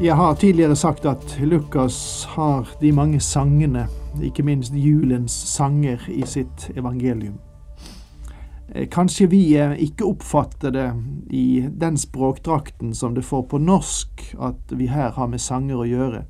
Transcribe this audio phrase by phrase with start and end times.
[0.00, 3.88] Jeg har tidligere sagt at Lukas har de mange sangene,
[4.22, 7.40] ikke minst julens sanger, i sitt evangelium.
[8.74, 10.92] Eh, kanskje vi eh, ikke oppfatter det
[11.34, 15.88] i den språkdrakten som det får på norsk, at vi her har med sanger å
[15.90, 16.22] gjøre.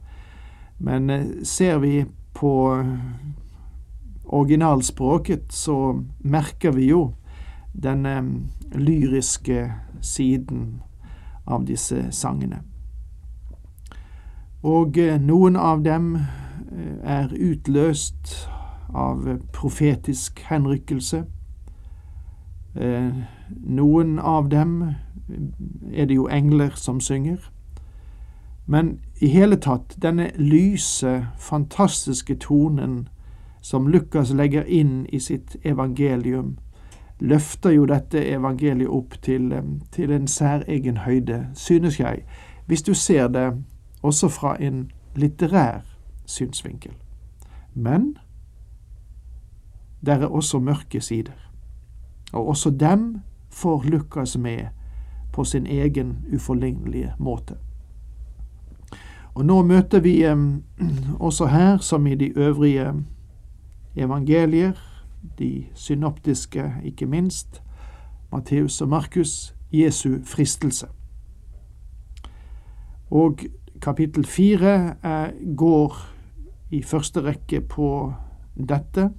[0.78, 2.54] Men eh, ser vi på
[4.24, 7.10] originalspråket, så merker vi jo
[7.72, 8.08] den
[8.72, 10.80] lyriske siden
[11.44, 12.64] av disse sangene.
[14.62, 18.48] Og eh, noen av dem eh, er utløst
[18.94, 21.24] av profetisk henrykkelse.
[22.74, 23.12] Eh,
[23.62, 24.82] noen av dem
[25.92, 27.38] er det jo engler som synger.
[28.66, 33.08] Men i hele tatt, denne lyse, fantastiske tonen
[33.60, 36.58] som Lukas legger inn i sitt evangelium,
[37.20, 39.54] løfter jo dette evangeliet opp til,
[39.92, 42.22] til en særegen høyde, synes jeg,
[42.66, 43.52] hvis du ser det
[44.02, 45.80] også fra en litterær
[46.26, 46.92] synsvinkel.
[47.74, 48.16] Men
[50.06, 51.52] der er også mørke sider,
[52.32, 54.66] og også dem får Lukas med
[55.32, 57.54] på sin egen uforlignelige måte.
[59.34, 60.24] Og nå møter vi
[61.28, 62.92] også her, som i de øvrige
[63.96, 64.72] evangelier,
[65.38, 67.62] de synoptiske ikke minst,
[68.32, 70.86] Matteus og Markus, Jesu fristelse.
[73.10, 73.38] Og
[73.80, 74.94] kapittel fire
[75.56, 75.96] går
[76.70, 78.12] i første rekke på
[78.68, 79.10] dette,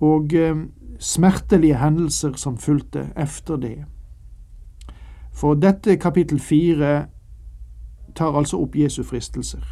[0.00, 0.56] og eh,
[0.98, 3.84] smertelige hendelser som fulgte efter det.
[5.32, 7.06] For dette kapittel fire
[8.16, 9.64] tar altså opp Jesu fristelser.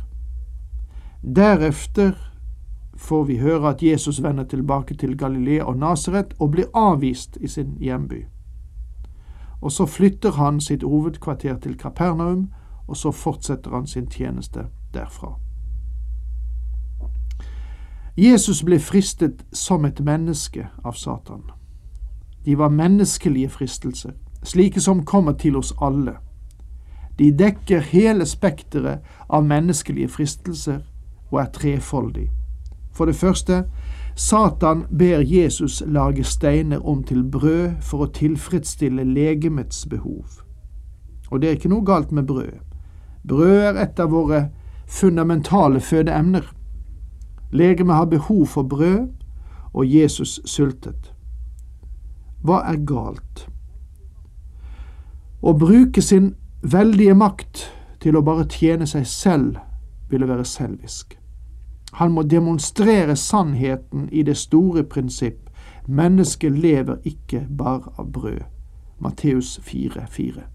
[1.37, 2.12] Deretter
[2.97, 7.49] får vi høre at Jesus vender tilbake til Galilea og Nasaret og blir avvist i
[7.49, 8.25] sin hjemby.
[9.61, 12.50] Og så flytter han sitt hovedkvarter til Kapernaum,
[12.89, 15.34] og så fortsetter han sin tjeneste derfra.
[18.17, 21.43] Jesus ble fristet som et menneske av Satan.
[22.44, 24.12] De var menneskelige fristelser,
[24.43, 26.15] slike som kommer til oss alle.
[27.19, 30.81] De dekker hele spekteret av menneskelige fristelser
[31.31, 32.31] og er trefoldig.
[32.94, 33.65] For det første,
[34.17, 40.25] Satan ber Jesus lage steiner om til brød for å tilfredsstille legemets behov.
[41.31, 42.74] Og det er ikke noe galt med brød.
[43.29, 44.49] Brød er et av våre
[44.87, 46.55] fundamentale fødeemner.
[47.53, 49.09] Legemet har behov for brød,
[49.73, 51.15] og Jesus sultet.
[52.45, 53.47] Hva er galt?
[55.43, 57.65] Å bruke sin veldige makt
[58.01, 59.59] til å bare tjene seg selv
[60.11, 61.19] ville være selvisk.
[61.95, 65.51] Han må demonstrere sannheten i det store prinsipp.
[65.87, 68.43] Mennesket lever ikke bare av brød.
[68.99, 70.53] Matteus 4,4.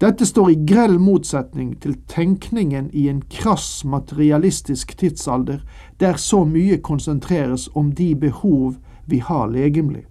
[0.00, 5.60] Dette står i grell motsetning til tenkningen i en krass materialistisk tidsalder,
[6.00, 10.06] der så mye konsentreres om de behov vi har legemlig.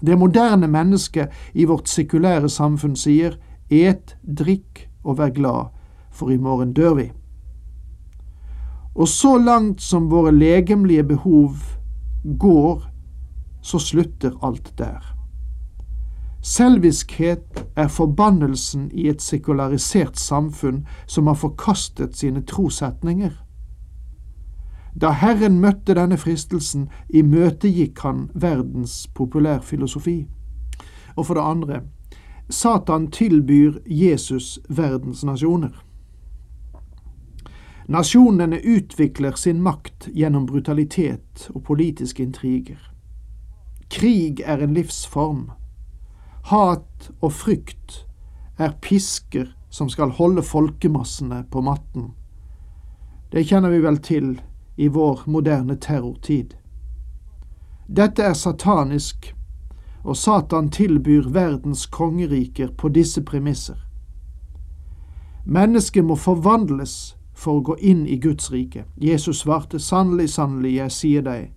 [0.00, 3.36] Det moderne mennesket i vårt sekulære samfunn sier
[3.68, 5.68] et, drikk og vær glad,
[6.10, 7.10] for i morgen dør vi.
[8.94, 11.56] Og så langt som våre legemlige behov
[12.38, 12.84] går,
[13.60, 15.13] så slutter alt der.
[16.44, 23.30] Selviskhet er forbannelsen i et sekularisert samfunn som har forkastet sine trossetninger.
[25.00, 30.26] Da Herren møtte denne fristelsen, imøtegikk han verdens populærfilosofi.
[31.16, 31.80] Og for det andre,
[32.50, 35.80] Satan tilbyr Jesus verdens nasjoner.
[37.88, 42.90] Nasjonene utvikler sin makt gjennom brutalitet og politiske intriger.
[43.88, 45.46] Krig er en livsform
[46.44, 48.06] Hat og frykt
[48.58, 52.10] er pisker som skal holde folkemassene på matten.
[53.32, 54.40] Det kjenner vi vel til
[54.76, 56.52] i vår moderne terrortid.
[57.88, 59.34] Dette er satanisk,
[60.04, 63.78] og Satan tilbyr verdens kongeriker på disse premisser.
[65.44, 68.84] Mennesket må forvandles for å gå inn i Guds rike.
[69.00, 71.48] Jesus svarte, sannelig, sannelig, jeg sier deg,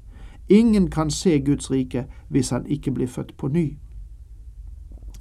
[0.47, 3.67] ingen kan se Guds rike hvis han ikke blir født på ny.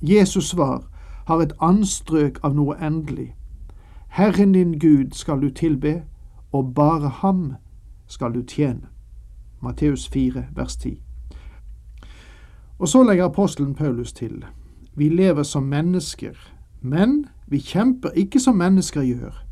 [0.02, 0.84] Jesus svar,
[1.26, 3.34] har et anstrøk av noe endelig.
[4.08, 6.02] Herren din Gud skal du tilbe,
[6.52, 7.54] og bare ham
[8.06, 8.87] skal du tjene.
[9.60, 11.02] Matteus 4, vers 10.
[12.78, 14.44] Og så legger apostelen Paulus til,
[14.94, 16.32] vi lever som mennesker,
[16.81, 19.44] men vi kjemper ikke som mennesker gjør.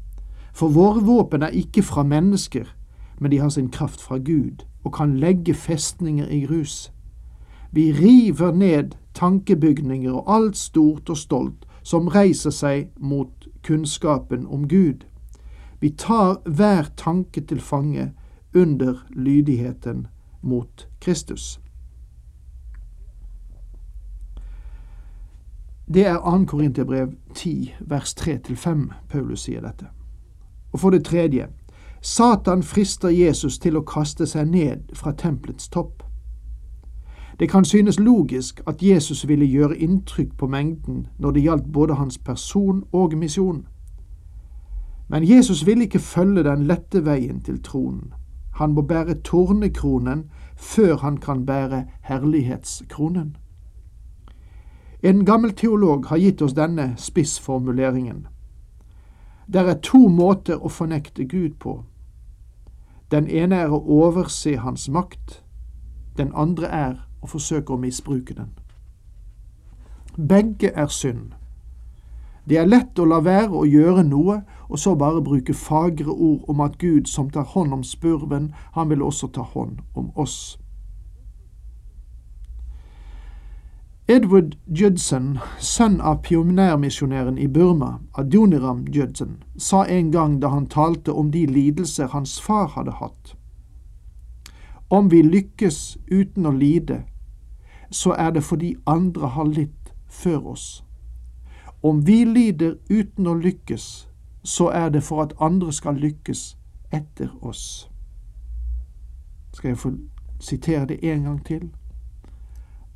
[0.55, 2.65] For våre våpen er ikke fra mennesker,
[3.21, 6.93] men de har sin kraft fra Gud og kan legge festninger i grus.
[7.75, 14.69] Vi river ned tankebygninger og alt stort og stolt som reiser seg mot kunnskapen om
[14.69, 15.03] Gud.
[15.81, 18.13] Vi tar hver tanke til fange
[18.55, 20.07] under lydigheten
[20.43, 21.61] mot Kristus.
[25.95, 26.45] Det er 2.
[26.47, 29.91] Korinterbrev 10, vers 3-5 Paulus sier dette.
[30.73, 31.49] Og for det tredje,
[32.01, 36.03] Satan frister Jesus til å kaste seg ned fra tempelets topp.
[37.41, 41.95] Det kan synes logisk at Jesus ville gjøre inntrykk på mengden når det gjaldt både
[41.95, 43.67] hans person og misjon.
[45.09, 48.13] Men Jesus ville ikke følge den lette veien til tronen.
[48.55, 50.25] Han må bære tornekronen
[50.57, 53.37] før han kan bære herlighetskronen.
[55.03, 58.27] En gammel teolog har gitt oss denne spissformuleringen.
[59.53, 61.85] Der er to måter å fornekte Gud på.
[63.11, 65.43] Den ene er å overse Hans makt,
[66.17, 68.53] den andre er å forsøker å misbruke den.
[70.17, 71.33] Begge er synd.
[72.45, 76.45] Det er lett å la være å gjøre noe, og så bare bruke fagre ord
[76.49, 80.59] om at Gud som tar hånd om spurven, han vil også ta hånd om oss.
[84.09, 91.13] Edward Judson, sønn av pionermisjonæren i Burma, Adoniram Judson, sa en gang da han talte
[91.13, 93.33] om de lidelser hans far hadde hatt.
[94.91, 97.07] Om vi lykkes uten å lide,
[97.95, 100.85] så er det fordi andre har litt før oss.
[101.83, 104.09] Om vi lider uten å lykkes,
[104.43, 106.57] så er det for at andre skal lykkes
[106.93, 107.91] etter oss.
[109.53, 109.93] Skal jeg få
[110.41, 111.71] sitere det en gang til?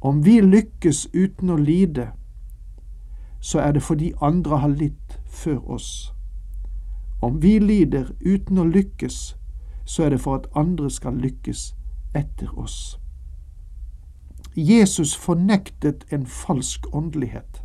[0.00, 2.10] Om vi lykkes uten å lide,
[3.40, 6.12] så er det fordi andre har litt før oss.
[7.22, 9.36] Om vi lider uten å lykkes,
[9.84, 11.74] så er det for at andre skal lykkes
[12.14, 12.98] etter oss.
[14.58, 17.62] Jesus fornektet en falsk åndelighet.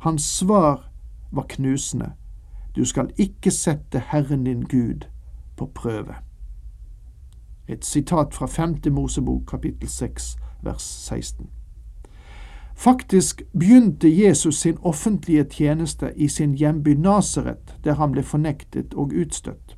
[0.00, 0.90] Hans svar
[1.30, 2.12] var knusende.
[2.76, 5.06] Du skal ikke sette Herren din Gud
[5.56, 6.14] på prøve.
[7.68, 8.76] Et sitat fra 5.
[8.90, 11.50] Mosebok kapittel 6 vers 16.
[12.74, 19.12] Faktisk begynte Jesus sin offentlige tjeneste i sin hjemby Nasaret, der han ble fornektet og
[19.20, 19.76] utstøtt.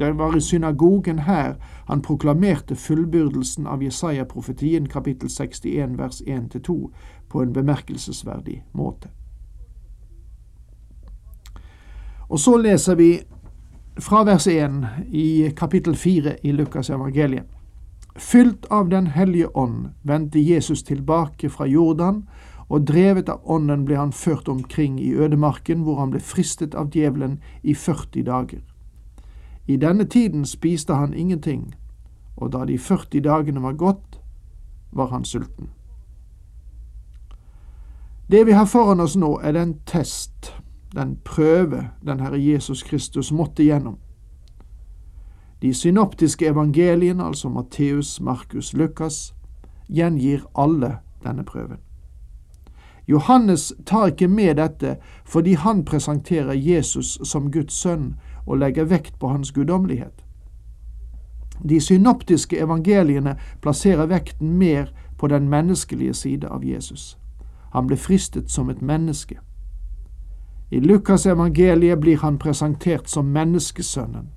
[0.00, 1.54] Det var i synagogen her
[1.86, 6.90] han proklamerte fullbyrdelsen av Jesaja-profetien kapittel 61 vers 1-2
[7.28, 9.10] på en bemerkelsesverdig måte.
[12.30, 13.10] Og så leser vi
[14.00, 17.44] fra vers 1 i kapittel 4 i Lukas evangeliet.
[18.16, 22.24] Fylt av Den hellige ånd vendte Jesus tilbake fra Jordan,
[22.68, 26.88] og drevet av ånden ble han ført omkring i ødemarken, hvor han ble fristet av
[26.94, 28.69] djevelen i 40 dager.
[29.70, 31.74] I denne tiden spiste han ingenting,
[32.36, 34.20] og da de 40 dagene var gått,
[34.92, 35.68] var han sulten.
[38.30, 40.54] Det vi har foran oss nå, er den test,
[40.94, 43.98] den prøve den Herre Jesus Kristus måtte gjennom.
[45.62, 49.34] De synoptiske evangeliene, altså Matteus, Markus, Lukas,
[49.86, 51.78] gjengir alle denne prøven.
[53.10, 58.14] Johannes tar ikke med dette fordi han presenterer Jesus som Guds sønn
[58.46, 60.24] og legger vekt på hans guddommelighet.
[61.68, 67.18] De synoptiske evangeliene plasserer vekten mer på den menneskelige side av Jesus.
[67.72, 69.38] Han ble fristet som et menneske.
[70.70, 74.30] I Lukas evangeliet blir han presentert som menneskesønnen.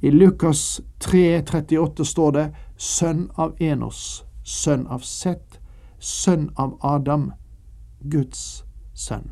[0.00, 5.60] I Lukas 3,38 står det sønn av Enos, sønn av Seth,
[5.98, 7.30] sønn av Adam,
[8.10, 9.30] Guds sønn.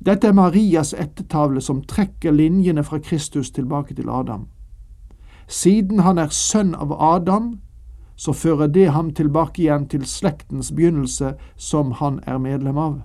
[0.00, 4.46] Dette er Marias ettertavle som trekker linjene fra Kristus tilbake til Adam.
[5.48, 7.58] Siden han er sønn av Adam,
[8.16, 12.98] så fører det ham tilbake igjen til slektens begynnelse som han er medlem av.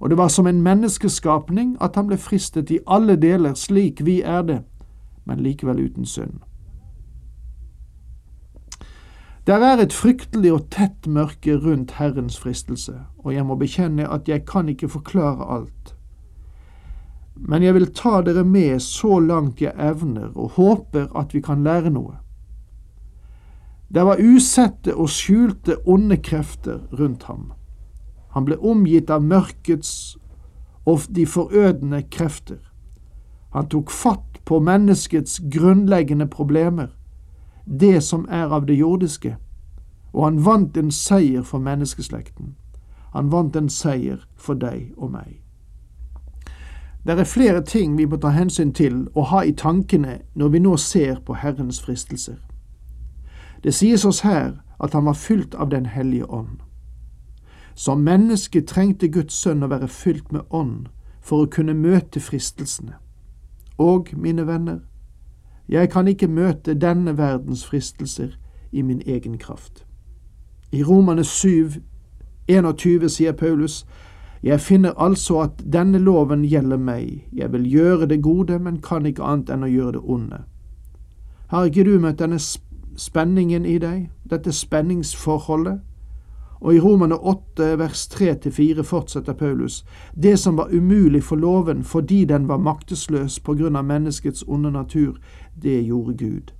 [0.00, 4.20] Og det var som en menneskeskapning at han ble fristet i alle deler slik vi
[4.22, 4.62] er det,
[5.24, 6.40] men likevel uten synd.
[9.46, 14.28] Der er et fryktelig og tett mørke rundt Herrens fristelse, og jeg må bekjenne at
[14.30, 15.96] jeg kan ikke forklare alt.
[17.34, 21.64] Men jeg vil ta dere med så langt jeg evner, og håper at vi kan
[21.66, 22.20] lære noe.
[23.90, 27.50] Det var usette og skjulte onde krefter rundt ham.
[28.32, 30.16] Han ble omgitt av mørkets
[30.86, 32.62] og de forødende krefter.
[33.52, 36.94] Han tok fatt på menneskets grunnleggende problemer,
[37.64, 39.36] det som er av det jordiske,
[40.12, 42.54] og han vant en seier for menneskeslekten.
[43.12, 45.42] Han vant en seier for deg og meg.
[47.06, 50.58] Det er flere ting vi må ta hensyn til og ha i tankene når vi
[50.58, 52.38] nå ser på Herrens fristelser.
[53.64, 56.62] Det sies oss her at han var fylt av Den hellige ånd.
[57.74, 60.88] Som menneske trengte Guds sønn å være fylt med ånd
[61.20, 62.94] for å kunne møte fristelsene.
[63.78, 64.80] Og, mine venner,
[65.68, 68.38] jeg kan ikke møte denne verdens fristelser
[68.72, 69.86] i min egen kraft.
[70.72, 71.82] I Romane 7,
[72.48, 73.86] 21 sier Paulus,
[74.42, 79.06] jeg finner altså at denne loven gjelder meg, jeg vil gjøre det gode, men kan
[79.06, 80.40] ikke annet enn å gjøre det onde.
[81.52, 82.40] Har ikke du møtt denne
[82.96, 85.78] spenningen i deg, dette spenningsforholdet?
[86.62, 92.24] Og i Romane 8 vers 3-4 fortsetter Paulus, det som var umulig for loven fordi
[92.24, 95.18] den var maktesløs på grunn av menneskets onde natur,
[95.62, 96.52] det gjorde Gud.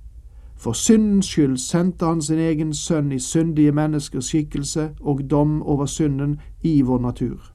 [0.55, 5.85] For syndens skyld sendte han sin egen sønn i syndige menneskers skikkelse og dom over
[5.85, 7.53] synden i vår natur.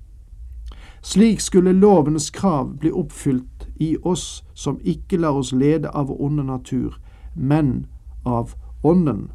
[1.02, 6.21] Slik skulle lovens krav bli oppfylt i oss som ikke lar oss lede av vår
[6.21, 7.00] onde natur,
[7.35, 7.87] men
[8.26, 8.54] av
[8.85, 9.30] Ånden.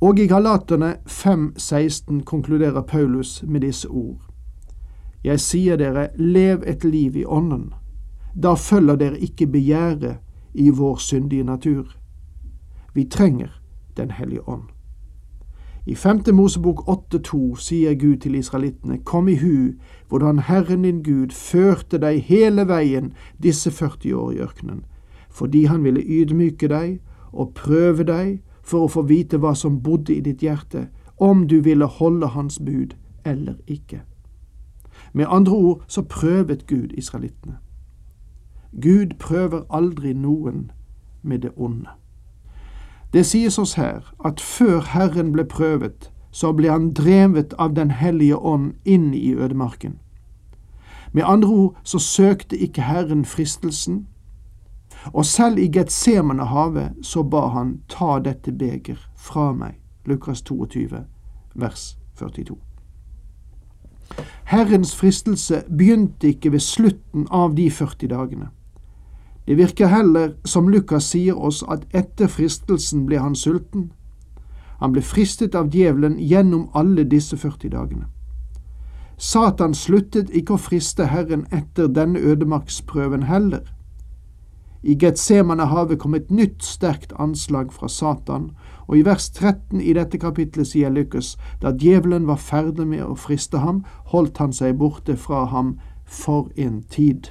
[0.00, 4.20] Og i Galaterne 5,16 konkluderer Paulus med disse ord.
[5.24, 7.72] Jeg sier dere, lev et liv i Ånden.
[8.42, 10.16] Da følger dere ikke begjæret
[10.54, 11.96] i vår syndige natur.
[12.94, 13.60] Vi trenger
[13.96, 14.62] Den hellige ånd.
[15.86, 19.72] I femte Mosebok 8,2 sier Gud til israelittene, Kom i hu
[20.08, 23.12] hvordan Herren din Gud førte deg hele veien
[23.42, 24.84] disse 40 år i ørkenen,
[25.30, 27.00] fordi han ville ydmyke deg
[27.32, 30.88] og prøve deg for å få vite hva som bodde i ditt hjerte,
[31.20, 34.00] om du ville holde hans bud eller ikke.
[35.12, 37.58] Med andre ord så prøvet Gud israelittene.
[38.82, 40.70] Gud prøver aldri noen
[41.22, 41.88] med det onde.
[43.12, 47.90] Det sies oss her at før Herren ble prøvet, så ble han drevet av Den
[47.90, 49.98] hellige ånd inn i ødemarken.
[51.12, 54.06] Med andre ord så søkte ikke Herren fristelsen,
[55.12, 59.78] og selv i Getsemanehavet så ba han ta dette beger fra meg.
[60.06, 61.04] Lukas 22,
[61.54, 62.58] vers 42.
[64.44, 68.48] Herrens fristelse begynte ikke ved slutten av de 40 dagene.
[69.46, 73.90] Det virker heller som Lukas sier oss at etter fristelsen ble han sulten.
[74.80, 78.06] Han ble fristet av djevelen gjennom alle disse 40 dagene.
[79.16, 83.62] Satan sluttet ikke å friste Herren etter denne ødemarksprøven heller.
[84.82, 88.50] I Getsemanehavet kom et nytt sterkt anslag fra Satan,
[88.88, 93.14] og i vers 13 i dette kapitlet sier Lukas, da djevelen var ferdig med å
[93.16, 97.30] friste ham, holdt han seg borte fra ham for en tid.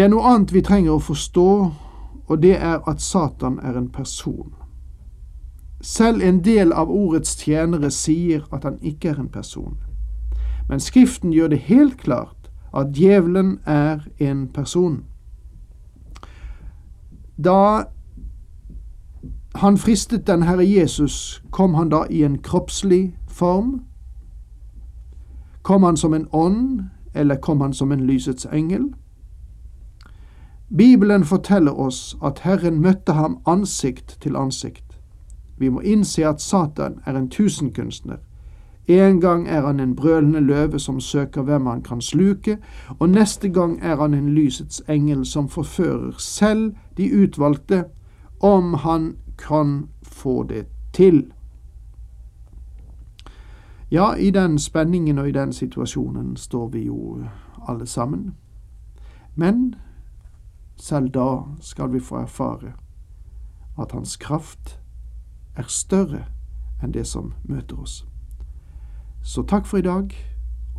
[0.00, 1.50] Det er noe annet vi trenger å forstå,
[2.24, 4.54] og det er at Satan er en person.
[5.84, 9.74] Selv en del av ordets tjenere sier at han ikke er en person.
[10.70, 15.02] Men Skriften gjør det helt klart at djevelen er en person.
[17.36, 17.84] Da
[19.60, 23.82] han fristet den Herre Jesus, kom han da i en kroppslig form?
[25.62, 28.94] Kom han som en ånd, eller kom han som en lysets engel?
[30.76, 35.00] Bibelen forteller oss at Herren møtte ham ansikt til ansikt.
[35.58, 38.16] Vi må innse at Satan er en tusenkunstner,
[38.90, 42.58] en gang er han en brølende løve som søker hvem han kan sluke,
[42.98, 47.84] og neste gang er han en lysets engel som forfører selv de utvalgte,
[48.40, 51.32] om han kan få det til.
[53.90, 57.18] Ja, i den spenningen og i den situasjonen står vi jo
[57.68, 58.34] alle sammen.
[59.34, 59.74] Men
[60.82, 62.72] selv da skal vi få erfare
[63.80, 64.78] at hans kraft
[65.56, 66.24] er større
[66.82, 68.04] enn det som møter oss.
[69.22, 70.12] Så takk for i dag,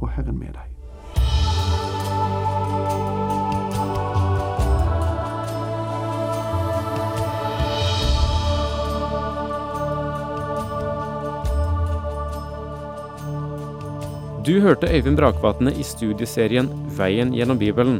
[0.01, 0.67] og Herren med deg.
[14.41, 16.65] Du hørte Øyvind Brakvatne i studieserien
[16.97, 17.99] Veien gjennom Bibelen.